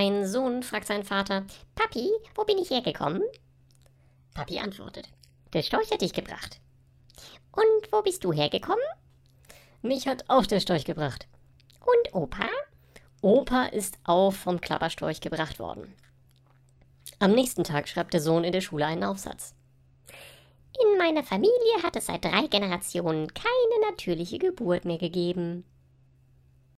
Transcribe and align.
Ein 0.00 0.28
Sohn 0.28 0.62
fragt 0.62 0.86
seinen 0.86 1.02
Vater, 1.02 1.44
Papi, 1.74 2.08
wo 2.36 2.44
bin 2.44 2.56
ich 2.56 2.70
hergekommen? 2.70 3.20
Papi 4.32 4.60
antwortet, 4.60 5.08
der 5.52 5.62
Storch 5.62 5.90
hat 5.90 6.02
dich 6.02 6.12
gebracht. 6.12 6.60
Und 7.50 7.90
wo 7.90 8.00
bist 8.02 8.22
du 8.22 8.32
hergekommen? 8.32 8.84
Mich 9.82 10.06
hat 10.06 10.24
auch 10.28 10.46
der 10.46 10.60
Storch 10.60 10.84
gebracht. 10.84 11.26
Und 11.80 12.14
Opa? 12.14 12.46
Opa 13.22 13.64
ist 13.64 13.98
auch 14.04 14.30
vom 14.30 14.60
Klapperstorch 14.60 15.20
gebracht 15.20 15.58
worden. 15.58 15.92
Am 17.18 17.32
nächsten 17.32 17.64
Tag 17.64 17.88
schreibt 17.88 18.14
der 18.14 18.20
Sohn 18.20 18.44
in 18.44 18.52
der 18.52 18.60
Schule 18.60 18.86
einen 18.86 19.02
Aufsatz. 19.02 19.56
In 20.80 20.96
meiner 20.96 21.24
Familie 21.24 21.82
hat 21.82 21.96
es 21.96 22.06
seit 22.06 22.24
drei 22.24 22.46
Generationen 22.46 23.34
keine 23.34 23.90
natürliche 23.90 24.38
Geburt 24.38 24.84
mehr 24.84 24.98
gegeben. 24.98 25.64